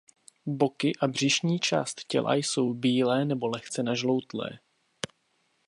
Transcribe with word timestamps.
Boky 0.45 0.93
a 1.01 1.07
břišní 1.07 1.59
část 1.59 2.03
těla 2.07 2.35
jsou 2.35 2.73
bílé 2.73 3.25
nebo 3.25 3.47
lehce 3.47 3.83
nažloutlé. 3.83 4.49